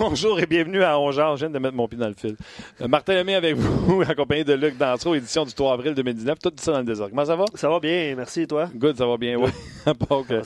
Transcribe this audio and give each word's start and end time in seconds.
Bonjour 0.00 0.40
et 0.40 0.46
bienvenue 0.46 0.82
à 0.82 0.98
Ongeard. 0.98 1.36
Je 1.36 1.44
viens 1.44 1.50
de 1.50 1.58
mettre 1.58 1.74
mon 1.76 1.86
pied 1.86 1.98
dans 1.98 2.08
le 2.08 2.14
fil. 2.14 2.34
Euh, 2.80 2.88
Martin 2.88 3.12
Lemay 3.12 3.34
avec 3.34 3.54
vous, 3.54 4.00
accompagné 4.08 4.44
de 4.44 4.54
Luc 4.54 4.78
Dansereau, 4.78 5.14
édition 5.14 5.44
du 5.44 5.52
3 5.52 5.74
avril 5.74 5.92
2019. 5.92 6.38
Tout 6.38 6.50
ça 6.56 6.72
dans 6.72 6.78
le 6.78 6.84
désordre. 6.84 7.10
Comment 7.10 7.26
ça 7.26 7.36
va? 7.36 7.44
Ça 7.54 7.68
va 7.68 7.78
bien, 7.80 8.14
merci 8.16 8.40
et 8.40 8.46
toi? 8.46 8.70
Good, 8.74 8.96
ça 8.96 9.04
va 9.06 9.18
bien, 9.18 9.36
oui. 9.36 9.50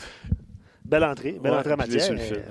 Belle 0.84 1.04
entrée, 1.04 1.38
belle 1.40 1.52
Ouais, 1.52 1.58
entrée 1.58 1.72
en 1.72 1.76
matière. 1.76 2.10
le 2.12 2.18
fil. 2.18 2.42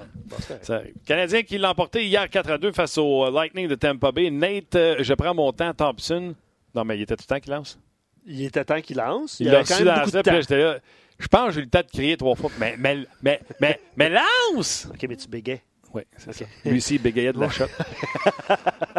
Ça 0.61 0.75
arrive. 0.77 0.93
Canadien 1.05 1.43
qui 1.43 1.57
l'a 1.57 1.71
emporté 1.71 2.05
hier 2.05 2.29
4 2.29 2.51
à 2.51 2.57
2 2.57 2.71
face 2.71 2.97
au 2.97 3.25
euh, 3.25 3.31
Lightning 3.31 3.67
de 3.67 3.75
Tampa 3.75 4.13
Bay. 4.13 4.31
Nate, 4.31 4.75
euh, 4.75 4.95
je 5.01 5.13
prends 5.13 5.35
mon 5.35 5.51
temps, 5.51 5.73
Thompson. 5.73 6.33
Non, 6.73 6.85
mais 6.85 6.97
il 6.97 7.01
était 7.01 7.17
tout 7.17 7.25
le 7.29 7.35
temps 7.35 7.39
qu'il 7.41 7.51
lance. 7.51 7.77
Il 8.25 8.45
était 8.45 8.63
temps 8.63 8.79
qu'il 8.79 8.95
lance. 8.95 9.41
Il 9.41 9.47
Il, 9.47 9.51
l'a 9.51 9.59
avait 9.59 9.67
quand 9.67 9.73
reçu 9.75 9.83
même 9.83 9.93
dans 9.93 9.99
beaucoup 9.99 10.11
de 10.11 10.15
ça, 10.15 10.23
puis 10.23 10.29
temps. 10.29 10.35
là, 10.35 10.41
j'étais 10.41 10.57
là. 10.57 10.77
Je 11.19 11.27
pense 11.27 11.47
que 11.47 11.51
j'ai 11.55 11.59
eu 11.59 11.63
le 11.65 11.69
temps 11.69 11.81
de 11.81 11.91
crier 11.91 12.15
trois 12.17 12.35
fois. 12.35 12.49
Mais, 12.59 12.75
mais, 12.79 12.97
mais, 13.21 13.41
mais, 13.59 13.79
mais 13.97 14.09
lance! 14.09 14.87
OK, 14.89 15.05
mais 15.07 15.17
tu 15.17 15.27
bégayais. 15.27 15.61
Oui, 15.93 16.01
c'est 16.17 16.33
ça. 16.33 16.45
Lui 16.65 16.77
aussi, 16.77 16.95
il 16.95 17.01
bégayait 17.01 17.33
de 17.33 17.39
la 17.39 17.49
shot. 17.49 17.65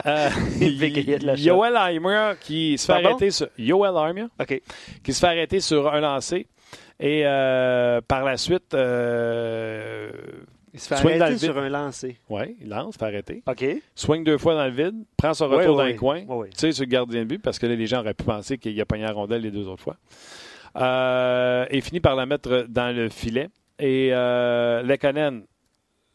Euh, 0.07 0.29
Il 0.61 0.79
bégayait 0.79 1.19
de 1.19 1.27
la 1.27 1.37
shot. 1.37 1.43
Yoel 1.45 1.77
Heimer 1.77 2.33
qui 2.41 2.77
se 2.77 2.87
fait 2.87 2.93
Pardon? 2.95 3.09
arrêter 3.11 3.31
sur. 3.31 3.49
Yoel 3.57 3.95
Heimer 3.97 4.27
OK. 4.41 4.61
qui 5.03 5.13
se 5.15 5.21
fait 5.21 5.27
arrêter 5.29 5.61
sur 5.61 5.93
un 5.93 6.01
lancer. 6.01 6.47
Et 7.01 7.23
euh, 7.25 8.01
par 8.07 8.23
la 8.25 8.37
suite, 8.37 8.75
euh, 8.75 10.11
Il 10.75 10.81
se 10.81 10.89
fait 10.89 10.97
Swing 10.97 11.13
dans 11.13 11.17
le 11.19 11.23
arrêter 11.23 11.47
vide. 11.47 11.53
sur 11.53 11.59
un 11.59 11.69
lancer. 11.69 12.17
ouais, 12.29 12.55
il 12.61 12.69
lance, 12.69 12.95
se 12.95 12.99
fait 12.99 13.05
arrêter. 13.07 13.43
OK. 13.47 13.65
Swing 13.95 14.25
deux 14.25 14.37
fois 14.39 14.55
dans 14.55 14.65
le 14.67 14.73
vide, 14.73 15.05
prend 15.17 15.33
son 15.33 15.49
retour 15.49 15.59
ouais, 15.59 15.67
dans 15.77 15.83
le 15.85 15.91
ouais. 15.91 15.97
coin, 15.97 16.23
Ouais, 16.27 16.37
ouais. 16.37 16.49
tire 16.51 16.75
sur 16.75 16.85
le 16.85 16.91
gardien 16.91 17.21
de 17.21 17.27
but 17.27 17.41
parce 17.43 17.59
que 17.59 17.67
là, 17.67 17.75
les 17.75 17.87
gens 17.87 18.01
auraient 18.01 18.15
pu 18.15 18.25
penser 18.25 18.59
qu'il 18.59 18.79
a 18.81 18.85
pogné 18.85 19.05
la 19.05 19.13
rondelle 19.13 19.43
les 19.43 19.51
deux 19.51 19.67
autres 19.69 19.83
fois. 19.83 19.97
Euh, 20.77 21.67
et 21.71 21.81
finit 21.81 22.01
par 22.01 22.17
la 22.17 22.27
mettre 22.27 22.67
dans 22.69 22.95
le 22.95 23.09
filet. 23.09 23.49
Et 23.79 24.11
euh, 24.13 24.83
Lekkonen 24.83 25.45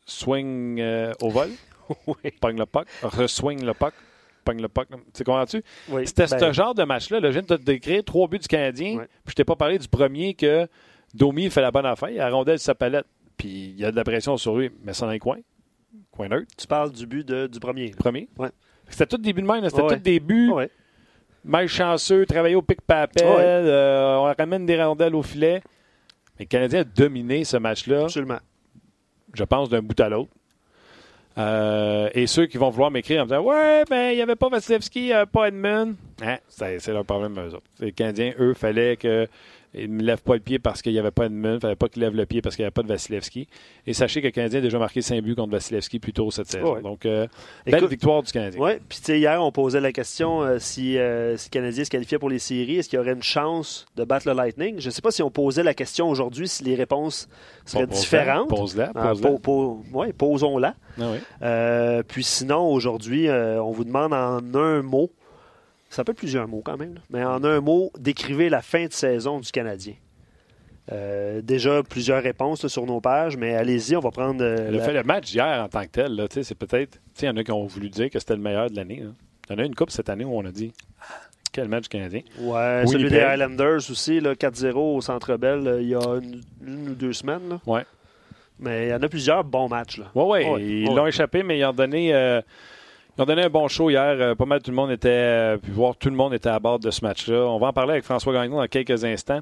swing 0.10 0.80
euh, 0.82 1.14
au 1.22 1.30
vol, 1.30 1.50
Oui. 2.08 2.32
pogne 2.42 2.58
le 2.58 2.66
puck, 2.66 2.88
re-swing 3.04 3.64
le 3.64 3.74
puck, 3.74 3.94
pogne 4.44 4.62
le 4.62 4.68
puck. 4.68 4.88
Tu 5.14 5.24
comprends-tu? 5.24 5.64
Oui. 5.90 6.06
C'était 6.08 6.28
Ben, 6.28 6.40
ce 6.40 6.52
genre 6.52 6.76
de 6.76 6.84
match-là. 6.84 7.20
là. 7.20 7.28
Je 7.30 7.34
viens 7.34 7.42
de 7.42 7.48
te 7.56 7.62
décrire 7.62 8.04
trois 8.04 8.28
buts 8.28 8.40
du 8.40 8.48
Canadien. 8.48 8.98
Ouais. 8.98 9.06
Puis 9.24 9.32
je 9.32 9.34
t'ai 9.36 9.44
pas 9.46 9.56
parlé 9.56 9.78
du 9.80 9.88
premier 9.88 10.34
que 10.34 10.68
Domi 11.14 11.50
fait 11.50 11.62
la 11.62 11.72
bonne 11.72 11.86
affaire. 11.86 12.10
Il 12.10 12.20
a 12.20 12.30
la 12.30 12.36
rondelle 12.36 12.60
sur 12.60 12.66
sa 12.68 12.76
palette. 12.76 13.06
Puis 13.38 13.48
il 13.50 13.80
y 13.80 13.86
a 13.86 13.92
de 13.92 13.96
la 13.96 14.04
pression 14.04 14.36
sur 14.38 14.58
lui, 14.58 14.70
mais 14.84 14.94
ça 14.94 15.06
dans 15.06 15.12
les 15.12 15.20
coins. 15.20 15.40
Coin 16.12 16.28
neutre. 16.28 16.52
Tu 16.58 16.68
parles 16.68 16.92
du 16.92 17.08
but 17.08 17.26
de- 17.28 17.48
du 17.48 17.60
premier. 17.60 17.92
Premier. 17.92 18.28
Ouais. 18.38 18.50
C'était 18.90 19.06
tout 19.06 19.18
des 19.18 19.32
buts 19.34 19.42
de 19.42 19.48
même. 19.48 19.62
là. 19.64 19.70
C'était 19.70 19.82
Ouais. 19.84 19.96
tous 19.96 20.02
des 20.04 20.20
buts. 20.20 20.52
Oui. 20.54 20.66
Malchanceux, 21.46 22.26
travailler 22.26 22.56
au 22.56 22.62
pic-papel. 22.62 23.26
Ouais. 23.26 23.36
euh, 23.40 24.18
on 24.18 24.34
ramène 24.38 24.66
des 24.66 24.82
rondelles 24.82 25.16
au 25.16 25.24
filet. 25.24 25.62
Mais 26.38 26.46
le 26.46 26.50
Canadien 26.50 26.82
a 26.82 26.84
dominé 26.84 27.44
ce 27.46 27.58
match-là, 27.58 28.04
Absolument. 28.04 28.40
Je 29.34 29.44
pense, 29.44 29.70
d'un 29.70 29.82
bout 29.82 30.00
à 30.00 30.10
l'autre. 30.10 30.32
Euh, 31.38 32.10
et 32.14 32.28
ceux 32.28 32.48
qui 32.48 32.58
vont 32.58 32.70
vouloir 32.70 32.92
m'écrire 32.92 33.22
en 33.22 33.26
me 33.26 33.30
disant 33.30 33.42
Ouais, 33.42 33.84
ben, 33.90 34.12
il 34.12 34.16
n'y 34.16 34.22
avait 34.22 34.36
pas 34.36 34.50
Vasilevski, 34.50 35.14
avait 35.14 35.26
pas 35.26 35.48
Edmund. 35.48 35.96
Hein, 36.22 36.38
c'est 36.50 36.88
leur 36.88 37.06
problème, 37.06 37.40
eux 37.40 37.54
autres. 37.54 37.64
Les 37.80 37.92
Canadiens, 37.92 38.34
eux, 38.40 38.54
fallait 38.54 38.98
que. 38.98 39.28
Ils 39.76 39.96
ne 39.96 40.02
lèvent 40.02 40.24
pas 40.24 40.34
le 40.34 40.40
pied 40.40 40.58
parce 40.58 40.82
qu'il 40.82 40.94
n'y 40.94 41.00
avait 41.00 41.12
pas 41.12 41.26
Edmund. 41.28 41.52
Il 41.52 41.56
ne 41.56 41.60
fallait 41.60 41.76
pas 41.76 41.88
qu'ils 41.90 42.02
lèvent 42.02 42.16
le 42.16 42.26
pied 42.26 42.42
parce 42.42 42.56
qu'il 42.56 42.64
n'y 42.64 42.68
avait 42.68 42.72
pas 42.72 42.82
de 42.82 42.88
Vasilevski. 42.88 43.48
Et 43.86 43.94
sachez 43.94 44.20
que 44.22 44.26
le 44.28 44.32
Canadien 44.32 44.60
a 44.60 44.62
déjà 44.64 44.80
marqué 44.80 45.02
5 45.02 45.22
buts 45.22 45.36
contre 45.36 45.52
Vasilevski 45.52 46.00
plus 46.00 46.12
tôt 46.14 46.32
cette 46.32 46.48
saison. 46.52 46.74
Ouais. 46.76 46.82
Donc, 46.82 47.06
euh, 47.06 47.28
belle 47.68 47.76
Écoute, 47.76 47.90
victoire 47.92 48.24
du 48.24 48.32
Canadien. 48.32 48.60
Oui, 48.60 48.72
puis 48.90 48.98
tu 48.98 49.04
sais, 49.06 49.20
hier, 49.20 49.44
on 49.44 49.52
posait 49.52 49.80
la 49.80 49.92
question 49.92 50.42
euh, 50.42 50.58
si, 50.60 50.98
euh, 50.98 51.38
si 51.38 51.50
le 51.50 51.52
Canadien 51.52 51.84
se 51.84 51.90
qualifiait 51.92 52.18
pour 52.18 52.30
les 52.32 52.40
séries, 52.40 52.78
est-ce 52.78 52.90
qu'il 52.90 52.98
y 52.98 53.00
aurait 53.00 53.14
une 53.14 53.22
chance 53.22 53.86
de 53.96 54.04
battre 54.04 54.28
le 54.28 54.34
Lightning? 54.34 54.80
Je 54.80 54.88
ne 54.88 54.92
sais 54.92 55.02
pas 55.02 55.12
si 55.12 55.22
on 55.22 55.30
posait 55.30 55.62
la 55.64 55.76
question 55.76 56.10
aujourd'hui, 56.10 56.48
si 56.48 56.64
les 56.64 56.74
réponses 56.76 57.30
seraient 57.66 57.86
différentes. 57.86 58.50
Pose-la. 58.50 58.92
Ah, 58.96 59.10
pose-la. 59.12 59.30
po- 59.30 59.38
po- 59.38 59.84
ouais, 59.94 60.14
posons-la. 60.14 60.74
Ah 61.00 61.04
oui. 61.12 61.18
Euh, 61.44 62.02
puis 62.08 62.24
sinon, 62.24 62.68
aujourd'hui, 62.72 63.30
on 63.30 63.72
vous 63.72 63.84
demande 63.84 64.14
en 64.14 64.40
un 64.60 64.82
mot, 64.82 65.12
ça 65.90 66.04
peut 66.04 66.12
être 66.12 66.18
plusieurs 66.18 66.48
mots 66.48 66.62
quand 66.64 66.78
même, 66.78 66.96
là, 66.96 67.02
mais 67.10 67.24
en 67.24 67.44
un 67.44 67.60
mot, 67.62 67.92
décrivez 67.98 68.50
la 68.50 68.62
fin 68.62 68.86
de 68.86 68.94
saison 68.94 69.40
du 69.40 69.52
Canadien. 69.52 69.94
Euh, 70.92 71.42
déjà 71.44 71.84
plusieurs 71.84 72.24
réponses 72.24 72.64
là, 72.64 72.70
sur 72.70 72.86
nos 72.88 73.00
pages, 73.00 73.38
mais 73.38 73.54
allez-y, 73.54 73.96
on 73.96 74.00
va 74.00 74.10
prendre. 74.10 74.44
euh, 74.44 74.72
Le, 74.72 74.78
la- 74.78 74.84
fait, 74.84 74.94
le 74.94 75.04
match 75.04 75.30
d'hier 75.32 75.64
en 75.64 75.70
tant 75.70 75.84
que 75.84 75.90
tel, 75.90 76.28
c'est 76.44 76.56
peut-être. 76.58 77.00
Il 77.22 77.26
y 77.26 77.30
en 77.30 77.38
a 77.38 77.44
qui 77.44 77.52
ont 77.52 77.66
voulu 77.68 77.90
dire 77.90 78.10
que 78.10 78.18
c'était 78.18 78.36
le 78.36 78.42
meilleur 78.42 78.72
de 78.72 78.76
l'année. 78.76 79.02
là. 79.02 79.10
Il 79.50 79.54
y 79.54 79.56
en 79.56 79.60
a 79.64 79.66
une 79.66 79.76
coupe 79.76 79.92
cette 79.92 80.10
année 80.10 80.26
où 80.26 80.36
on 80.36 80.46
a 80.46 80.52
dit 80.52 80.74
quel 81.52 81.68
match 81.68 81.88
Canadien. 81.90 82.22
Ouais, 82.40 82.82
Oui, 82.86 82.92
celui 82.92 83.10
des. 83.10 83.20
Highlanders 83.20 83.78
aussi, 83.90 84.20
là, 84.20 84.34
4-0 84.34 84.96
au 84.96 85.02
Centre 85.02 85.38
Bell 85.38 85.78
il 85.82 85.90
y 85.90 85.96
a 85.96 86.00
une, 86.22 86.42
une 86.66 86.90
ou 86.90 86.96
deux 86.96 87.14
semaines. 87.14 87.50
là. 87.50 87.60
Ouais. 87.68 87.86
Mais 88.60 88.88
il 88.88 88.90
y 88.90 88.94
en 88.94 89.02
a 89.02 89.08
plusieurs 89.08 89.44
bons 89.44 89.68
matchs. 89.70 90.00
Là. 90.00 90.12
Oui, 90.16 90.24
oui, 90.26 90.50
Ouais, 90.50 90.64
ils 90.64 90.90
ouais. 90.90 90.96
l'ont 90.96 91.06
échappé, 91.08 91.44
mais 91.44 91.60
ils 91.60 91.66
ont 91.66 91.74
donné. 91.74 92.14
euh, 92.16 92.42
ils 93.20 93.22
ont 93.24 93.26
donné 93.26 93.44
un 93.44 93.50
bon 93.50 93.68
show 93.68 93.90
hier. 93.90 94.16
Euh, 94.18 94.34
pas 94.34 94.46
mal 94.46 94.62
tout 94.62 94.72
le 94.72 94.78
monde 94.78 94.92
était. 94.92 95.10
euh, 95.10 95.58
puis 95.58 95.74
voir 95.74 95.98
tout 95.98 96.10
le 96.10 96.16
monde 96.16 96.34
était 96.34 96.48
à 96.48 96.58
bord 96.58 96.80
de 96.80 96.90
ce 96.90 97.04
match-là. 97.04 97.46
On 97.48 97.60
va 97.60 97.68
en 97.68 97.74
parler 97.74 97.92
avec 97.92 98.06
François 98.06 98.32
Gagnon 98.32 98.56
dans 98.56 98.68
quelques 98.68 99.04
instants. 99.04 99.42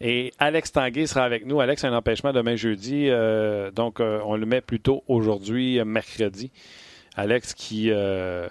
Et 0.00 0.32
Alex 0.38 0.70
Tanguay 0.70 1.08
sera 1.08 1.24
avec 1.24 1.44
nous. 1.44 1.60
Alex 1.60 1.82
a 1.82 1.88
un 1.88 1.96
empêchement 1.96 2.32
demain 2.32 2.54
jeudi. 2.54 3.08
euh, 3.08 3.72
donc, 3.72 3.98
euh, 3.98 4.20
on 4.24 4.36
le 4.36 4.46
met 4.46 4.60
plutôt 4.60 5.02
aujourd'hui, 5.08 5.80
euh, 5.80 5.84
mercredi. 5.84 6.52
Alex 7.16 7.52
qui. 7.52 7.90
euh, 7.90 8.46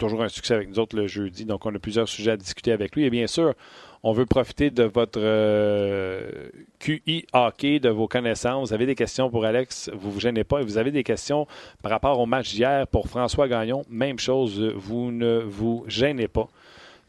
toujours 0.00 0.22
un 0.22 0.28
succès 0.28 0.54
avec 0.54 0.68
nous 0.68 0.78
autres 0.78 0.96
le 0.96 1.06
jeudi. 1.06 1.44
Donc, 1.44 1.66
on 1.66 1.74
a 1.74 1.78
plusieurs 1.78 2.08
sujets 2.08 2.32
à 2.32 2.36
discuter 2.36 2.72
avec 2.72 2.96
lui. 2.96 3.04
Et 3.04 3.10
bien 3.10 3.26
sûr, 3.26 3.54
on 4.02 4.12
veut 4.12 4.26
profiter 4.26 4.70
de 4.70 4.82
votre 4.82 5.20
euh, 5.22 6.48
QI 6.78 7.26
hockey, 7.32 7.78
de 7.78 7.90
vos 7.90 8.08
connaissances. 8.08 8.68
Vous 8.68 8.74
avez 8.74 8.86
des 8.86 8.94
questions 8.94 9.30
pour 9.30 9.44
Alex, 9.44 9.90
vous 9.92 10.08
ne 10.08 10.12
vous 10.14 10.20
gênez 10.20 10.42
pas. 10.42 10.60
Et 10.60 10.64
vous 10.64 10.78
avez 10.78 10.90
des 10.90 11.04
questions 11.04 11.46
par 11.82 11.92
rapport 11.92 12.18
au 12.18 12.26
match 12.26 12.52
d'hier 12.52 12.86
pour 12.86 13.08
François 13.08 13.46
Gagnon? 13.46 13.82
Même 13.88 14.18
chose, 14.18 14.60
vous 14.74 15.12
ne 15.12 15.38
vous 15.38 15.84
gênez 15.86 16.28
pas. 16.28 16.48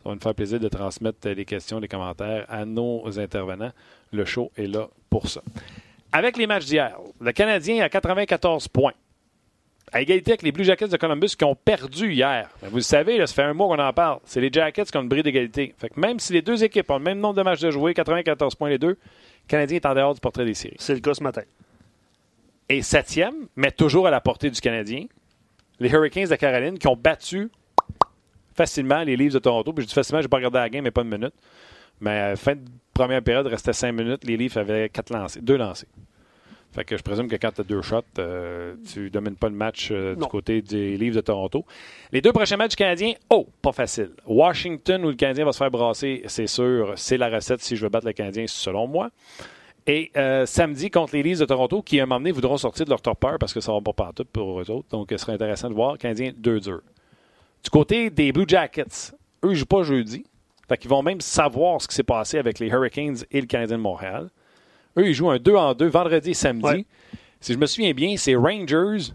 Ça 0.04 0.10
va 0.10 0.16
nous 0.16 0.22
faire 0.22 0.36
plaisir 0.36 0.60
de 0.60 0.68
transmettre 0.68 1.30
les 1.30 1.46
questions, 1.46 1.80
les 1.80 1.88
commentaires 1.88 2.46
à 2.50 2.66
nos 2.66 3.20
intervenants. 3.20 3.72
Le 4.12 4.26
show 4.26 4.52
est 4.58 4.68
là 4.68 4.88
pour 5.10 5.30
ça. 5.30 5.42
Avec 6.12 6.36
les 6.36 6.46
matchs 6.46 6.66
d'hier, 6.66 6.98
le 7.22 7.32
Canadien 7.32 7.82
a 7.84 7.88
94 7.88 8.68
points. 8.68 8.94
À 9.94 10.02
égalité 10.02 10.32
avec 10.32 10.42
les 10.44 10.52
Blue 10.54 10.64
Jackets 10.64 10.88
de 10.88 10.98
Columbus 10.98 11.36
qui 11.38 11.44
ont 11.44 11.56
perdu 11.56 12.14
hier. 12.14 12.50
Ben, 12.62 12.70
Vous 12.70 12.78
le 12.78 12.82
savez, 12.82 13.18
là, 13.18 13.28
ça 13.28 13.34
fait 13.34 13.44
un 13.44 13.54
mois 13.54 13.68
qu'on 13.68 13.82
en 13.82 13.92
parle. 13.92 14.20
C'est 14.24 14.40
les 14.40 14.50
Jackets 14.52 14.86
qui 14.86 14.98
ont 14.98 15.02
une 15.02 15.10
bris 15.10 15.22
d'égalité. 15.22 15.76
Fait 15.78 15.90
que 15.90 16.00
même 16.00 16.20
si 16.20 16.32
les 16.32 16.42
deux 16.42 16.64
équipes 16.64 16.90
ont 16.92 16.98
le 16.98 17.04
même 17.04 17.20
nombre 17.20 17.36
de 17.36 17.42
matchs 17.44 17.60
de 17.60 17.72
jouer, 17.72 17.94
94 17.94 18.56
points 18.56 18.70
les 18.70 18.78
deux, 18.78 18.92
le 18.92 18.98
Canadien 19.48 19.78
est 19.78 19.86
en 19.86 19.94
dehors 19.94 20.14
du 20.14 20.22
portrait 20.22 20.46
des 20.46 20.54
séries. 20.54 20.78
C'est 20.80 20.94
le 20.94 21.02
cas 21.02 21.14
ce 21.14 21.24
matin. 21.24 21.42
Et 22.70 22.82
septième, 22.82 23.48
mais 23.58 23.72
toujours 23.72 24.08
à 24.08 24.12
la 24.12 24.22
portée 24.22 24.50
du 24.50 24.62
Canadien, 24.62 25.06
les 25.82 25.90
Hurricanes 25.90 26.30
de 26.30 26.36
Caroline 26.36 26.80
qui 26.80 26.88
ont 26.88 26.96
battu 26.96 27.50
facilement 28.56 29.04
les 29.04 29.18
Leafs 29.18 29.34
de 29.34 29.40
Toronto. 29.40 29.74
Puis 29.74 29.84
je 29.84 29.88
dis 29.90 29.94
facilement, 29.94 30.22
je 30.22 30.26
n'ai 30.26 30.30
pas 30.30 30.38
regardé 30.38 30.60
la 30.60 30.70
game, 30.70 30.84
mais 30.84 30.92
pas 30.92 31.02
une 31.02 31.10
minute. 31.10 31.34
Mais 32.00 32.12
euh, 32.12 32.36
fin 32.38 32.56
de 32.56 32.62
première 32.94 33.22
période, 33.22 33.46
il 33.46 33.50
restait 33.50 33.74
cinq 33.74 33.92
minutes. 33.92 34.24
Les 34.24 34.38
Leafs 34.38 34.56
avaient 34.56 34.88
quatre 34.88 35.12
lancés, 35.12 35.42
deux 35.42 35.58
lancés. 35.58 35.88
Fait 36.74 36.86
que 36.86 36.96
je 36.96 37.04
présume 37.04 37.28
que 37.28 37.36
quand 37.36 37.52
tu 37.52 37.62
as 37.62 37.64
deux 37.66 37.82
shots, 37.82 38.02
euh, 38.18 38.76
tu 38.94 39.10
domines 39.10 39.36
pas 39.36 39.50
le 39.50 39.56
match 39.56 39.90
euh, 39.92 40.16
du 40.16 40.26
côté 40.26 40.62
des 40.62 40.96
Leafs 40.98 41.16
de 41.16 41.22
Toronto. 41.22 41.66
Les 42.14 42.22
deux 42.22 42.32
prochains 42.32 42.56
matchs 42.56 42.72
du 42.72 42.76
Canadien, 42.78 43.14
oh, 43.30 43.48
pas 43.62 43.74
facile. 43.74 44.12
Washington 44.26 45.04
où 45.04 45.10
le 45.10 45.16
Canadien 45.16 45.44
va 45.44 45.52
se 45.52 45.58
faire 45.58 45.70
brasser, 45.70 46.24
c'est 46.28 46.48
sûr, 46.48 46.94
c'est 46.96 47.18
la 47.18 47.30
recette 47.30 47.62
si 47.62 47.76
je 47.76 47.84
veux 47.84 47.90
battre 47.90 48.08
le 48.08 48.14
Canadien, 48.14 48.46
selon 48.48 48.88
moi. 48.88 49.10
Et 49.86 50.12
euh, 50.16 50.46
samedi 50.46 50.90
contre 50.90 51.16
les 51.16 51.24
Leafs 51.24 51.40
de 51.40 51.46
Toronto, 51.46 51.82
qui 51.82 52.00
à 52.00 52.04
un 52.04 52.06
moment 52.06 52.20
donné 52.20 52.32
voudront 52.32 52.58
sortir 52.58 52.86
de 52.86 52.90
leur 52.92 53.02
torpeur 53.02 53.38
parce 53.38 53.54
que 53.54 53.60
ça 53.60 53.74
va 53.74 53.82
pas 53.82 53.94
partout 53.94 54.26
pour 54.32 54.62
eux 54.62 54.72
autres. 54.72 54.88
Donc, 54.92 55.10
ce 55.12 55.18
serait 55.18 55.34
intéressant 55.34 55.70
de 55.70 55.74
voir. 55.74 55.98
Canadien 55.98 56.32
2 56.38 56.60
dur. 56.62 56.82
Du 57.64 57.70
côté 57.70 58.10
des 58.10 58.32
Blue 58.32 58.46
Jackets, 58.48 59.12
eux, 59.44 59.52
ils 59.52 59.56
jouent 59.56 59.66
pas 59.66 59.84
jeudi. 59.84 60.24
Fait 60.70 60.78
qu'ils 60.78 60.90
vont 60.90 61.04
même 61.04 61.20
savoir 61.20 61.82
ce 61.82 61.88
qui 61.88 61.96
s'est 61.96 62.04
passé 62.04 62.38
avec 62.38 62.60
les 62.60 62.68
Hurricanes 62.68 63.18
et 63.30 63.42
le 63.42 63.48
Canadien 63.48 63.78
de 63.78 63.82
Montréal. 63.82 64.30
Eux, 64.98 65.08
ils 65.08 65.14
jouent 65.14 65.30
un 65.32 65.40
2 65.40 65.56
en 65.56 65.74
2 65.74 65.88
vendredi 65.88 66.32
et 66.32 66.34
samedi. 66.34 66.66
Ouais. 66.66 66.86
Si 67.40 67.54
je 67.54 67.58
me 67.58 67.66
souviens 67.66 67.94
bien, 67.94 68.16
c'est 68.18 68.36
Rangers 68.36 69.12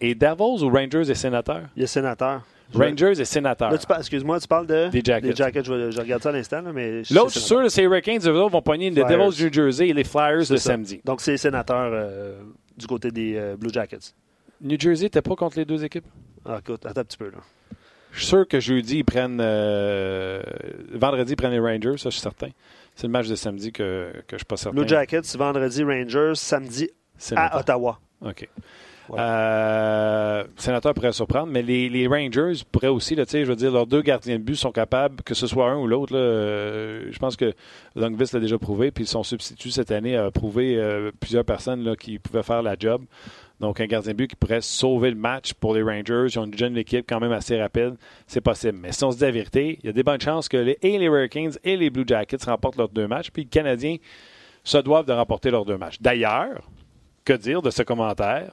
et 0.00 0.14
Devils 0.14 0.62
ou 0.64 0.70
Rangers 0.70 1.10
et 1.10 1.14
Sénateurs? 1.14 1.68
Il 1.76 1.82
y 1.82 1.84
a 1.84 1.86
sénateur. 1.86 2.42
Rangers 2.74 3.18
et 3.20 3.24
Sénateurs. 3.24 3.70
Là, 3.70 3.78
tu 3.78 3.86
parles- 3.86 4.00
excuse-moi, 4.00 4.38
tu 4.40 4.46
parles 4.48 4.66
de. 4.66 4.88
Des 4.88 5.02
Jackets. 5.02 5.64
Je, 5.64 5.72
vais- 5.72 5.90
je 5.92 5.98
regarde 6.00 6.22
ça 6.22 6.28
à 6.28 6.32
l'instant. 6.32 6.62
L'autre, 7.10 7.30
sûr, 7.30 7.70
c'est 7.70 7.80
les 7.80 7.86
Hurricanes. 7.86 8.20
Eux 8.26 8.32
autres 8.40 8.50
vont 8.52 8.60
pogner 8.62 8.90
les. 8.90 9.02
Devils 9.04 9.36
du 9.36 9.44
New 9.46 9.52
Jersey 9.52 9.88
et 9.88 9.92
les 9.94 10.04
Flyers 10.04 10.38
le 10.38 10.44
ça. 10.44 10.56
samedi. 10.58 11.00
Donc, 11.04 11.20
c'est 11.22 11.36
sénateur 11.38 11.90
euh, 11.92 12.40
du 12.76 12.86
côté 12.86 13.10
des 13.10 13.36
euh, 13.36 13.56
Blue 13.56 13.70
Jackets. 13.72 14.12
New 14.60 14.78
Jersey, 14.78 15.04
n'était 15.06 15.22
pas 15.22 15.34
contre 15.36 15.56
les 15.58 15.64
deux 15.64 15.82
équipes? 15.82 16.04
Ah, 16.44 16.58
écoute, 16.60 16.84
attends 16.84 17.00
un 17.00 17.04
petit 17.04 17.16
peu. 17.16 17.26
Là. 17.30 17.38
Je 18.12 18.18
suis 18.18 18.26
sûr 18.26 18.46
que 18.46 18.60
jeudi, 18.60 18.98
ils 18.98 19.04
prennent. 19.04 19.38
euh, 19.40 20.42
vendredi, 20.92 21.32
ils 21.32 21.36
prennent 21.36 21.52
les 21.52 21.60
Rangers, 21.60 21.96
ça, 21.96 22.10
je 22.10 22.14
suis 22.14 22.20
certain. 22.20 22.48
C'est 22.98 23.06
le 23.06 23.12
match 23.12 23.28
de 23.28 23.36
samedi 23.36 23.70
que, 23.70 24.10
que 24.26 24.30
je 24.30 24.34
ne 24.34 24.38
suis 24.38 24.44
pas 24.44 24.56
certain. 24.56 24.74
Blue 24.76 24.88
Jackets, 24.88 25.36
vendredi, 25.36 25.84
Rangers, 25.84 26.32
samedi 26.34 26.90
à. 27.36 27.60
Ottawa. 27.60 28.00
OK. 28.22 28.48
Voilà. 29.08 30.40
Euh, 30.40 30.44
sénateur 30.56 30.94
pourrait 30.94 31.12
surprendre, 31.12 31.46
mais 31.46 31.62
les, 31.62 31.88
les 31.88 32.08
Rangers 32.08 32.54
pourraient 32.72 32.88
aussi, 32.88 33.14
là, 33.14 33.24
tu 33.24 33.30
sais, 33.30 33.44
je 33.44 33.50
veux 33.50 33.54
dire, 33.54 33.70
leurs 33.70 33.86
deux 33.86 34.02
gardiens 34.02 34.36
de 34.36 34.42
but 34.42 34.56
sont 34.56 34.72
capables, 34.72 35.22
que 35.22 35.34
ce 35.34 35.46
soit 35.46 35.70
un 35.70 35.76
ou 35.78 35.86
l'autre. 35.86 36.12
euh, 36.16 37.06
je 37.12 37.18
pense 37.20 37.36
que 37.36 37.54
Longvis 37.94 38.30
l'a 38.32 38.40
déjà 38.40 38.58
prouvé, 38.58 38.90
puis 38.90 39.06
son 39.06 39.22
substitut 39.22 39.70
cette 39.70 39.92
année 39.92 40.16
a 40.16 40.32
prouvé 40.32 40.76
euh, 40.76 41.12
plusieurs 41.20 41.44
personnes 41.44 41.84
là, 41.84 41.94
qui 41.94 42.18
pouvaient 42.18 42.42
faire 42.42 42.62
la 42.62 42.74
job. 42.76 43.04
Donc, 43.60 43.80
un 43.80 43.86
gardien 43.86 44.12
de 44.12 44.16
but 44.16 44.28
qui 44.28 44.36
pourrait 44.36 44.60
sauver 44.60 45.10
le 45.10 45.16
match 45.16 45.52
pour 45.54 45.74
les 45.74 45.82
Rangers. 45.82 46.26
Ils 46.28 46.38
ont 46.38 46.44
une 46.44 46.56
jeune 46.56 46.76
équipe 46.76 47.06
quand 47.08 47.18
même 47.18 47.32
assez 47.32 47.60
rapide. 47.60 47.96
C'est 48.26 48.40
possible. 48.40 48.78
Mais 48.80 48.92
si 48.92 49.02
on 49.02 49.10
se 49.10 49.16
dit 49.16 49.24
la 49.24 49.30
vérité, 49.32 49.78
il 49.82 49.86
y 49.86 49.88
a 49.88 49.92
des 49.92 50.04
bonnes 50.04 50.20
chances 50.20 50.48
que 50.48 50.56
les, 50.56 50.78
et 50.80 50.96
les 50.96 51.06
Hurricanes 51.06 51.58
et 51.64 51.76
les 51.76 51.90
Blue 51.90 52.04
Jackets 52.06 52.44
remportent 52.44 52.76
leurs 52.76 52.88
deux 52.88 53.08
matchs. 53.08 53.30
Puis 53.30 53.42
les 53.42 53.48
Canadiens 53.48 53.96
se 54.62 54.78
doivent 54.78 55.06
de 55.06 55.12
remporter 55.12 55.50
leurs 55.50 55.64
deux 55.64 55.76
matchs. 55.76 55.96
D'ailleurs, 56.00 56.62
que 57.24 57.32
dire 57.32 57.60
de 57.60 57.70
ce 57.70 57.82
commentaire 57.82 58.52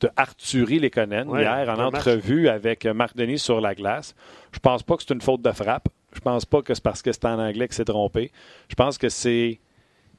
de 0.00 0.10
Arthurie 0.16 0.78
Lekonen 0.78 1.28
Ouais, 1.28 1.42
hier 1.42 1.68
en 1.68 1.86
entrevue 1.86 2.48
avec 2.48 2.84
Marc 2.84 3.16
Denis 3.16 3.38
sur 3.38 3.60
la 3.60 3.74
glace? 3.74 4.14
Je 4.52 4.58
pense 4.58 4.82
pas 4.82 4.96
que 4.96 5.02
c'est 5.02 5.14
une 5.14 5.22
faute 5.22 5.42
de 5.42 5.50
frappe. 5.50 5.88
Je 6.12 6.20
pense 6.20 6.44
pas 6.44 6.62
que 6.62 6.74
c'est 6.74 6.82
parce 6.82 7.02
que 7.02 7.10
c'est 7.10 7.24
en 7.24 7.38
anglais 7.38 7.68
que 7.68 7.74
c'est 7.74 7.84
trompé. 7.86 8.32
Je 8.68 8.74
pense 8.74 8.98
que 8.98 9.08
c'est 9.08 9.60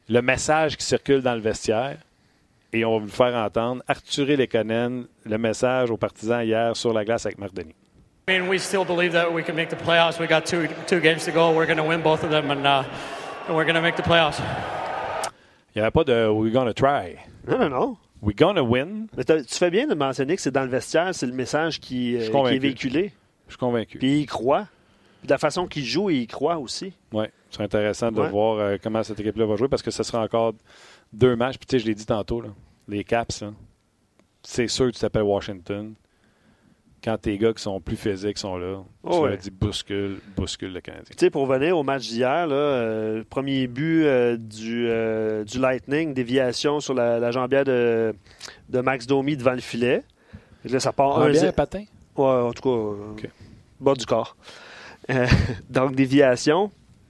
le 0.08 0.22
message 0.22 0.76
qui 0.76 0.84
circule 0.84 1.22
dans 1.22 1.36
le 1.36 1.40
vestiaire 1.40 1.98
et 2.74 2.86
on 2.86 2.94
va 2.94 2.98
vous 3.00 3.06
le 3.06 3.12
faire 3.12 3.36
entendre. 3.36 3.82
Arthurie 3.88 4.36
Lekonen, 4.38 5.06
le 5.26 5.38
message 5.38 5.92
aux 5.92 5.98
partisans 5.98 6.44
hier 6.44 6.76
sur 6.76 6.94
la 6.94 7.04
glace 7.06 7.26
avec 7.26 7.38
Marc 7.38 7.54
Denis. 7.54 7.76
I 8.30 8.40
mean, 8.40 8.48
we 8.48 8.60
still 8.60 8.86
believe 8.86 9.12
that 9.14 9.32
we 9.32 9.44
can 9.44 9.54
make 9.56 9.70
the 9.70 9.76
playoffs. 9.84 10.20
We 10.20 10.28
got 10.28 10.42
two 10.46 10.68
two 10.88 11.00
games 11.00 11.26
to 11.26 11.32
go. 11.32 11.52
We're 11.52 11.66
going 11.66 11.78
to 11.78 11.84
win 11.84 12.02
both 12.04 12.24
of 12.24 12.30
them, 12.30 12.52
and 12.52 12.64
uh, 12.66 12.84
and 13.48 13.56
we're 13.56 13.66
going 13.66 13.74
to 13.76 13.82
make 13.82 13.96
the 13.96 14.04
playoffs. 14.04 14.40
Il 15.76 15.80
n'y 15.80 15.82
avait 15.82 15.92
pas 15.92 16.04
de 16.04 16.28
We're 16.28 16.52
gonna 16.52 16.74
try. 16.74 17.16
Non, 17.48 17.58
non, 17.58 17.70
non. 17.70 17.98
We're 18.22 18.36
gonna 18.36 18.62
win. 18.64 19.08
Mais 19.18 19.24
tu 19.24 19.56
fais 19.56 19.70
bien 19.72 19.88
de 19.88 19.96
mentionner 19.96 20.36
que 20.36 20.42
c'est 20.42 20.52
dans 20.52 20.64
le 20.64 20.70
vestiaire, 20.70 21.10
c'est 21.14 21.26
le 21.28 21.34
message 21.34 21.80
qui, 21.80 22.18
euh, 22.18 22.28
qui 22.30 22.56
est 22.56 22.60
véhiculé. 22.60 23.14
Je 23.48 23.54
suis 23.54 23.58
convaincu. 23.60 23.98
Puis 23.98 24.20
il 24.22 24.26
croit. 24.26 24.68
Puis 25.22 25.28
de 25.28 25.32
la 25.34 25.38
façon 25.38 25.68
qu'il 25.68 25.84
joue, 25.86 26.10
il 26.10 26.22
y 26.22 26.28
croit 26.28 26.58
aussi. 26.58 26.94
Oui, 27.14 27.26
c'est 27.50 27.62
intéressant 27.62 28.12
de 28.12 28.20
Ouais. 28.22 28.30
voir 28.30 28.58
euh, 28.60 28.78
comment 28.82 29.02
cette 29.04 29.20
équipe-là 29.20 29.46
va 29.46 29.56
jouer 29.56 29.68
parce 29.70 29.82
que 29.82 29.92
ce 29.92 30.04
sera 30.04 30.22
encore 30.22 30.54
deux 31.14 31.36
matchs. 31.36 31.58
Puis 31.58 31.68
tu 31.68 31.76
sais, 31.78 31.80
je 31.80 31.88
l'ai 31.88 31.96
dit 31.96 32.06
tantôt, 32.06 32.42
là, 32.42 32.50
les 32.88 33.04
Caps, 33.04 33.44
c'est 34.44 34.68
sûr 34.68 34.88
que 34.88 34.92
tu 34.92 35.00
t'appelles 35.00 35.24
Washington. 35.24 35.94
Quand 37.02 37.18
tes 37.18 37.38
gars 37.38 37.54
qui 37.54 37.62
sont 37.64 37.80
plus 37.80 37.96
physiques 37.96 38.38
sont 38.38 38.58
là, 38.58 38.76
tu 39.04 39.10
Oh 39.10 39.22
ouais. 39.22 39.38
dis 39.38 39.52
bouscule, 39.52 40.20
bouscule 40.36 40.74
le 40.74 40.82
Canadien. 40.82 41.06
Tu 41.12 41.18
sais, 41.18 41.30
pour 41.30 41.48
revenir 41.48 41.78
au 41.78 41.82
match 41.84 42.10
d'hier, 42.10 42.48
euh, 42.52 43.24
premier 43.30 43.68
but 43.68 44.04
euh, 44.04 44.36
du, 44.36 44.86
euh, 44.90 45.46
du 45.46 45.60
Lightning, 45.60 46.14
déviation 46.14 46.82
sur 46.82 46.94
la, 46.94 47.18
la 47.20 47.32
jambière 47.32 47.64
de, 47.64 48.14
de 48.68 48.82
Max 48.82 49.08
Domi 49.08 49.38
devant 49.38 49.54
le 49.54 49.62
filet. 49.62 50.04
Que 50.64 50.74
Là, 50.74 50.82
ça 50.82 50.92
part 50.92 51.20
Un 51.22 51.28
1 51.30 51.32
bien 51.32 51.52
patin? 51.54 51.86
Ouais, 52.18 52.26
en 52.26 52.52
tout 52.52 53.16
cas, 53.16 53.28
bas 53.80 53.94
du 53.94 54.06
corps. 54.06 54.36
Donc, 55.70 55.96
déviation. 55.96 56.70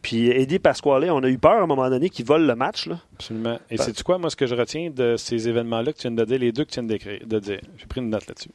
Puis 0.10 0.28
Eddie 0.32 0.58
Pasquale, 0.58 1.12
on 1.12 1.22
a 1.24 1.30
eu 1.30 1.38
peur 1.38 1.52
à 1.52 1.62
un 1.62 1.68
moment 1.68 1.88
donné 1.88 2.10
qu'il 2.10 2.26
vole 2.26 2.48
le 2.48 2.56
match. 2.56 2.88
Là. 2.88 3.00
Absolument. 3.14 3.60
Et 3.70 3.76
Ben- 3.78 3.84
c'est-tu 3.84 4.04
quoi, 4.04 4.18
moi, 4.18 4.32
ce 4.32 4.36
que 4.36 4.48
je 4.48 4.56
retiens 4.56 4.90
de 4.90 5.16
ces 5.18 5.48
événements-là 5.48 5.94
que 5.94 6.00
tu 6.00 6.08
viens 6.08 6.12
de 6.18 6.26
dire, 6.26 6.40
les 6.40 6.52
deux 6.52 6.64
que 6.66 6.72
tu 6.72 6.80
viens 6.80 6.84
de, 6.84 6.88
décrire- 6.88 7.28
de 7.28 7.38
dire? 7.38 7.60
J'ai 7.78 7.86
pris 7.86 8.02
une 8.02 8.10
note 8.10 8.26
là-dessus. 8.26 8.50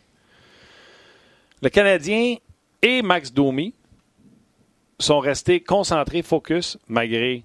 Le 1.62 1.68
Canadien 1.68 2.34
et 2.82 3.02
Max 3.02 3.32
Domi 3.32 3.72
sont 4.98 5.20
restés 5.20 5.60
concentrés, 5.60 6.22
focus, 6.22 6.76
malgré 6.88 7.44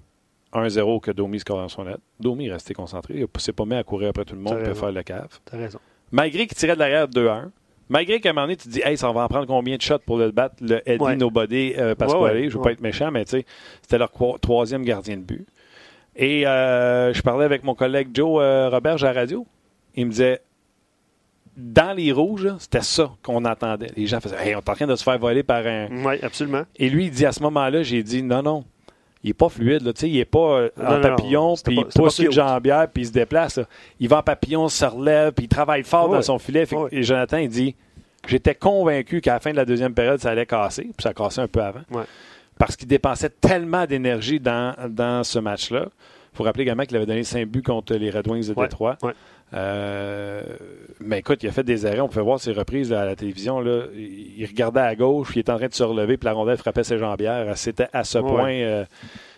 1-0 0.54 1.00
que 1.02 1.12
Domi 1.12 1.40
score 1.40 1.58
dans 1.58 1.70
son 1.70 1.84
net. 1.86 1.98
Domi 2.20 2.48
est 2.48 2.52
resté 2.54 2.74
concentré. 2.74 3.14
Il 3.14 3.22
ne 3.22 3.40
s'est 3.40 3.54
pas 3.54 3.66
mis 3.66 3.76
à 3.76 3.84
courir 3.84 4.10
après 4.10 4.26
tout 4.26 4.34
le 4.34 4.42
monde 4.42 4.64
pour 4.64 4.76
faire 4.76 4.92
le 4.92 5.04
cave. 5.04 5.40
T'as 5.46 5.58
raison. 5.58 5.80
Malgré 6.12 6.48
qu'il 6.48 6.58
tirait 6.58 6.74
de 6.74 6.80
l'arrière 6.80 7.08
2-1, 7.08 7.52
malgré 7.90 8.20
qu'à 8.20 8.30
un 8.30 8.34
moment 8.34 8.46
donné, 8.46 8.58
tu 8.58 8.68
te 8.68 8.74
dis, 8.74 8.82
hey, 8.84 8.98
ça 8.98 9.12
va 9.12 9.22
en 9.22 9.28
prendre 9.28 9.48
combien 9.48 9.76
de 9.76 9.82
shots 9.82 10.00
pour 10.06 10.18
le 10.18 10.32
battre, 10.32 10.56
le 10.62 10.82
Eddie 10.90 11.04
Ouais. 11.04 11.16
Nobody 11.16 11.74
euh, 11.78 11.96
Pasquale. 11.96 12.22
Ouais, 12.22 12.32
ouais, 12.32 12.42
Je 12.44 12.46
ne 12.48 12.52
veux 12.52 12.62
pas 12.62 12.72
être 12.72 12.82
méchant, 12.82 13.12
mais 13.12 13.26
tu 13.26 13.32
sais, 13.32 13.46
c'était 13.82 13.98
leur 13.98 14.12
troisième 14.40 14.84
gardien 14.84 15.18
de 15.18 15.24
but. 15.24 15.48
Et 16.16 16.46
euh, 16.46 17.14
je 17.14 17.22
parlais 17.22 17.46
avec 17.46 17.64
mon 17.64 17.76
collègue 17.76 18.10
Joe 18.14 18.42
euh, 18.42 18.70
Robert 18.70 19.04
à 19.04 19.08
la 19.08 19.14
radio. 19.14 19.46
Il 19.96 20.06
me 20.06 20.12
disait, 20.12 20.42
dans 21.56 21.96
les 21.96 22.12
rouges, 22.12 22.54
c'était 22.60 22.82
ça 22.82 23.12
qu'on 23.24 23.44
entendait. 23.46 23.92
Les 23.96 24.08
gens 24.08 24.20
faisaient, 24.20 24.38
hey, 24.38 24.56
on 24.56 24.60
est 24.60 24.70
en 24.70 24.76
train 24.76 24.88
de 24.88 24.96
se 24.96 25.04
faire 25.04 25.18
voler 25.18 25.44
par 25.44 25.66
un. 25.66 25.88
Oui, 26.06 26.16
absolument. 26.22 26.64
Et 26.76 26.90
lui, 26.90 27.06
il 27.06 27.12
dit 27.12 27.26
à 27.26 27.32
ce 27.32 27.42
moment-là, 27.44 27.84
j'ai 27.84 28.04
dit, 28.04 28.24
non, 28.24 28.42
non. 28.42 28.66
Il 29.24 29.28
n'est 29.32 29.34
pas 29.34 29.50
fluide, 29.50 29.82
là, 29.84 29.92
tu 29.92 30.02
sais, 30.02 30.10
il 30.10 30.16
n'est 30.18 30.26
pas 30.26 30.40
euh, 30.60 30.70
Non, 30.78 30.98
en 30.98 31.02
papillon, 31.02 31.54
puis 31.64 31.76
il 31.76 31.86
pousse 31.86 32.20
une 32.20 32.32
jambière, 32.32 32.88
puis 32.88 33.04
il 33.04 33.08
se 33.08 33.12
déplace. 33.12 33.58
là. 33.58 33.66
Il 34.00 34.08
va 34.08 34.20
en 34.20 34.24
papillon, 34.24 34.70
se 34.70 34.86
relève, 34.86 35.34
puis 35.34 35.46
il 35.46 35.50
travaille 35.50 35.84
fort 35.84 36.10
Ouais. 36.10 36.16
dans 36.18 36.22
son 36.22 36.40
filet. 36.40 36.66
Ouais. 36.74 36.88
Et 36.94 37.04
Jonathan, 37.04 37.38
il 37.38 37.50
dit 37.50 37.76
J'étais 38.28 38.56
convaincu 38.56 39.22
qu'à 39.22 39.34
la 39.34 39.40
fin 39.40 39.52
de 39.52 39.56
la 39.58 39.66
deuxième 39.66 39.94
période, 39.94 40.20
ça 40.20 40.32
allait 40.32 40.46
casser, 40.46 40.84
puis 40.84 41.04
ça 41.04 41.10
a 41.10 41.14
cassé 41.14 41.42
un 41.42 41.48
peu 41.48 41.62
avant. 41.62 41.82
Ouais. 41.92 42.04
Parce 42.58 42.76
qu'il 42.76 42.88
dépensait 42.88 43.30
tellement 43.30 43.86
d'énergie 43.86 44.40
dans, 44.40 44.76
dans 44.90 45.24
ce 45.24 45.40
match-là. 45.40 45.86
Il 46.34 46.38
faut 46.38 46.44
rappeler 46.44 46.64
également 46.64 46.84
qu'il 46.84 46.96
avait 46.98 47.06
donné 47.06 47.24
5 47.24 47.48
buts 47.48 47.62
contre 47.64 47.96
les 47.96 48.10
Red 48.10 48.28
Wings 48.28 48.48
de 48.50 48.54
Ouais. 48.54 48.68
Détroit. 48.68 48.98
Ouais. 49.04 49.14
Euh, 49.54 50.42
mais 51.00 51.20
écoute, 51.20 51.42
il 51.44 51.50
a 51.50 51.52
fait 51.52 51.64
des 51.64 51.86
erreurs. 51.86 52.06
On 52.06 52.08
pouvait 52.08 52.22
voir 52.24 52.40
ses 52.40 52.52
reprises 52.52 52.92
là, 52.92 53.02
à 53.02 53.06
la 53.06 53.16
télévision. 53.16 53.60
Là. 53.60 53.84
Il 53.96 54.46
regardait 54.46 54.80
à 54.82 54.96
gauche, 54.96 55.30
puis 55.30 55.38
il 55.38 55.42
était 55.42 55.52
en 55.52 55.58
train 55.58 55.68
de 55.68 55.74
se 55.74 55.84
relever, 55.84 56.18
puis 56.18 56.26
la 56.26 56.34
rondelle 56.34 56.58
frappait 56.58 56.84
ses 56.84 56.98
jambières. 57.00 57.58
C'était 57.58 57.88
à 57.94 58.04
ce 58.04 58.20
Ouais. 58.20 58.30
point. 58.30 58.52
euh, 58.54 58.86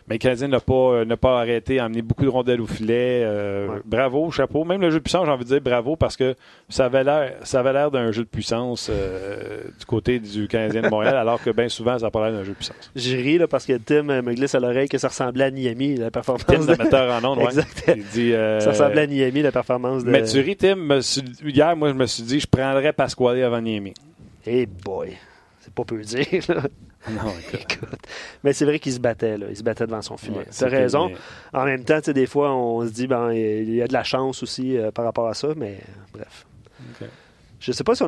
mais 0.07 0.15
le 0.15 0.19
Canadien 0.19 0.47
n'a 0.47 0.59
pas, 0.59 0.73
euh, 0.73 1.05
n'a 1.05 1.17
pas 1.17 1.39
arrêté, 1.39 1.79
a 1.79 1.85
amené 1.85 2.01
beaucoup 2.01 2.23
de 2.23 2.29
rondelles 2.29 2.61
au 2.61 2.67
filet. 2.67 3.21
Euh, 3.23 3.67
Ouais. 3.67 3.79
Bravo, 3.85 4.31
chapeau. 4.31 4.63
Même 4.63 4.81
le 4.81 4.89
jeu 4.89 4.97
de 4.99 5.03
puissance, 5.03 5.25
j'ai 5.25 5.31
envie 5.31 5.43
de 5.43 5.49
dire 5.49 5.61
bravo 5.61 5.95
parce 5.95 6.17
que 6.17 6.35
ça 6.69 6.85
avait 6.85 7.03
l'air, 7.03 7.33
ça 7.43 7.59
avait 7.59 7.73
l'air 7.73 7.91
d'un 7.91 8.11
jeu 8.11 8.23
de 8.23 8.27
puissance 8.27 8.89
euh, 8.91 9.61
du 9.79 9.85
côté 9.85 10.19
du 10.19 10.47
Canadien 10.47 10.81
de 10.81 10.89
Montréal, 10.89 11.15
alors 11.17 11.41
que 11.41 11.49
bien 11.51 11.69
souvent, 11.69 11.97
ça 11.99 12.05
n'a 12.05 12.11
pas 12.11 12.23
l'air 12.29 12.37
d'un 12.39 12.43
jeu 12.43 12.51
de 12.51 12.55
puissance. 12.57 12.91
J'ai 12.95 13.17
ri 13.17 13.37
là, 13.37 13.47
parce 13.47 13.65
que 13.65 13.73
Tim 13.77 14.03
me 14.03 14.33
glisse 14.33 14.55
à 14.55 14.59
l'oreille 14.59 14.89
que 14.89 14.97
ça 14.97 15.07
ressemblait 15.09 15.45
à 15.45 15.51
Niami, 15.51 15.95
la 15.97 16.11
performance. 16.11 16.45
Tim, 16.45 16.59
de- 16.65 16.75
metteur 16.81 17.11
en 17.23 17.27
ondes, 17.31 17.37
ouais. 17.39 17.45
Exact. 17.45 17.83
Il 17.95 18.03
dit, 18.05 18.33
euh, 18.33 18.59
Ça 18.59 18.71
ressemblait 18.71 19.01
à 19.01 19.07
Niami, 19.07 19.41
la 19.41 19.51
performance 19.51 20.03
de. 20.03 20.09
Mais 20.11 20.23
tu 20.23 20.39
ris, 20.39 20.55
Tim. 20.57 21.01
suis- 21.01 21.21
hier, 21.43 21.75
moi, 21.75 21.89
je 21.89 21.93
me 21.93 22.05
suis 22.05 22.23
dit, 22.23 22.39
je 22.39 22.47
prendrais 22.47 22.93
Pasquale 22.93 23.41
avant 23.43 23.61
Niemi. 23.61 23.93
Hey 24.45 24.65
boy. 24.65 25.15
C'est 25.59 25.73
pas 25.73 25.83
peu 25.83 25.99
dire. 26.01 26.25
là. 26.49 26.61
Non, 27.09 27.33
écoute. 27.53 27.99
Mais 28.43 28.53
c'est 28.53 28.65
vrai 28.65 28.79
qu'il 28.79 28.93
se 28.93 28.99
battait, 28.99 29.37
là. 29.37 29.47
Il 29.49 29.57
se 29.57 29.63
battait 29.63 29.87
devant 29.87 30.01
son 30.01 30.17
filet. 30.17 30.39
Ouais, 30.39 30.47
T'as 30.55 30.67
raison. 30.67 31.11
En 31.53 31.65
même 31.65 31.83
temps, 31.83 31.99
tu 31.99 32.05
sais, 32.05 32.13
des 32.13 32.27
fois, 32.27 32.53
on 32.53 32.85
se 32.85 32.91
dit, 32.91 33.07
ben, 33.07 33.31
il 33.31 33.73
y 33.73 33.81
a 33.81 33.87
de 33.87 33.93
la 33.93 34.03
chance 34.03 34.43
aussi 34.43 34.77
euh, 34.77 34.91
par 34.91 35.05
rapport 35.05 35.27
à 35.27 35.33
ça, 35.33 35.49
mais 35.55 35.79
euh, 35.81 36.01
bref. 36.13 36.45
Ok. 37.01 37.07
Je 37.59 37.71
sais 37.71 37.83
pas 37.83 37.93
si 37.93 38.01
on 38.03 38.07